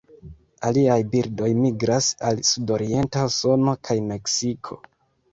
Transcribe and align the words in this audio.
Aliaj 0.67 0.95
birdoj 1.09 1.49
migras 1.65 2.07
al 2.29 2.41
sudorienta 2.51 3.25
Usono 3.27 3.75
kaj 3.89 3.99
Meksiko. 4.07 4.79